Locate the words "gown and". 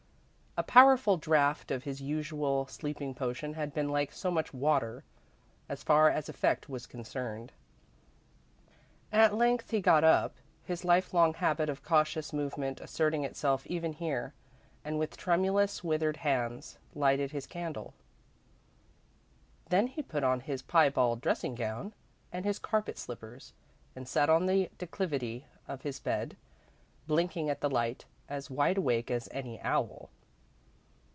21.55-22.43